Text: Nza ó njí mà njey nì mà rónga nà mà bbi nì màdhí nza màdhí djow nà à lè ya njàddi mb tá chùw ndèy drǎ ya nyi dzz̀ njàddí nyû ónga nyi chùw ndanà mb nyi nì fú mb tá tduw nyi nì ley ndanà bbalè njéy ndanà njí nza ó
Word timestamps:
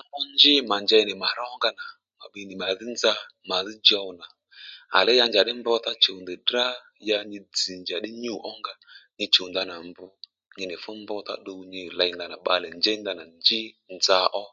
Nza 0.00 0.06
ó 0.18 0.20
njí 0.34 0.54
mà 0.70 0.76
njey 0.84 1.04
nì 1.08 1.14
mà 1.22 1.28
rónga 1.38 1.70
nà 1.78 1.84
mà 2.18 2.24
bbi 2.28 2.40
nì 2.48 2.54
màdhí 2.60 2.86
nza 2.94 3.12
màdhí 3.50 3.72
djow 3.80 4.08
nà 4.20 4.26
à 4.96 4.98
lè 5.06 5.12
ya 5.20 5.24
njàddi 5.28 5.52
mb 5.60 5.68
tá 5.84 5.90
chùw 6.02 6.18
ndèy 6.22 6.38
drǎ 6.48 6.64
ya 7.08 7.18
nyi 7.30 7.38
dzz̀ 7.54 7.74
njàddí 7.82 8.08
nyû 8.22 8.34
ónga 8.50 8.72
nyi 9.16 9.26
chùw 9.34 9.46
ndanà 9.50 9.74
mb 9.88 9.98
nyi 10.56 10.64
nì 10.68 10.76
fú 10.82 10.90
mb 11.02 11.10
tá 11.26 11.34
tduw 11.42 11.60
nyi 11.72 11.80
nì 11.84 11.92
ley 11.98 12.10
ndanà 12.14 12.36
bbalè 12.40 12.66
njéy 12.78 12.96
ndanà 13.00 13.24
njí 13.38 13.60
nza 13.96 14.18
ó 14.42 14.44